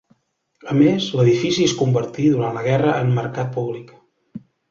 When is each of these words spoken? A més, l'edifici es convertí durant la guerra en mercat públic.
A 0.69 0.77
més, 0.77 1.09
l'edifici 1.19 1.67
es 1.69 1.75
convertí 1.83 2.25
durant 2.37 2.57
la 2.59 2.65
guerra 2.71 2.97
en 3.05 3.13
mercat 3.21 3.55
públic. 3.61 3.93